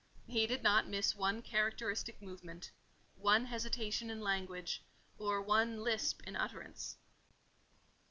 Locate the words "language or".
4.19-5.39